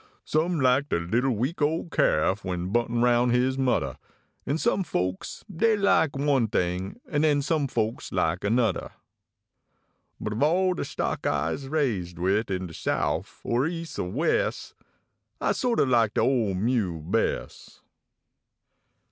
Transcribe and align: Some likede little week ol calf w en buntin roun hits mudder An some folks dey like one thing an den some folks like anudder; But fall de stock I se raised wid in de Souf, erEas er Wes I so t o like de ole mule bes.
Some 0.25 0.59
likede 0.59 1.11
little 1.11 1.35
week 1.35 1.61
ol 1.61 1.87
calf 1.91 2.41
w 2.41 2.53
en 2.53 2.71
buntin 2.73 3.03
roun 3.03 3.29
hits 3.29 3.55
mudder 3.59 3.99
An 4.47 4.57
some 4.57 4.83
folks 4.83 5.45
dey 5.55 5.77
like 5.77 6.15
one 6.17 6.47
thing 6.47 6.99
an 7.07 7.21
den 7.21 7.43
some 7.43 7.67
folks 7.67 8.11
like 8.11 8.39
anudder; 8.43 8.93
But 10.19 10.39
fall 10.39 10.73
de 10.73 10.85
stock 10.85 11.27
I 11.27 11.55
se 11.55 11.67
raised 11.67 12.17
wid 12.17 12.49
in 12.49 12.65
de 12.65 12.73
Souf, 12.73 13.43
erEas 13.45 13.99
er 13.99 14.05
Wes 14.09 14.73
I 15.39 15.51
so 15.51 15.75
t 15.75 15.83
o 15.83 15.85
like 15.85 16.15
de 16.15 16.21
ole 16.21 16.55
mule 16.55 17.01
bes. 17.01 17.81